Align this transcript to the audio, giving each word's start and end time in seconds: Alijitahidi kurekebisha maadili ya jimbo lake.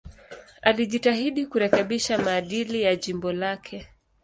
Alijitahidi 0.61 1.45
kurekebisha 1.45 2.17
maadili 2.17 2.81
ya 2.81 2.95
jimbo 2.95 3.33
lake. 3.33 3.87